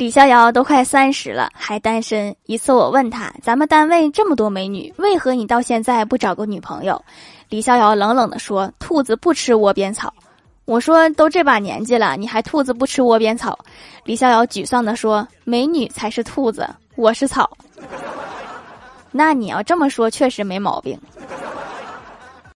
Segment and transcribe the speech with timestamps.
[0.00, 2.34] 李逍遥都快三十了，还单身。
[2.46, 7.04] 一次我问他：「咱们单位这么多美女，为何你到现在不找个女朋友？」
[7.50, 10.10] 李逍遥冷冷地说：「兔子不吃窝边草。」
[10.64, 13.58] 我说：「都这把年纪了，你还兔子不吃窝边草？」
[14.04, 17.50] 李逍遥沮丧地说：「美女才是兔子，我是草。」
[19.12, 20.98] 那你要这么说，确实没毛病。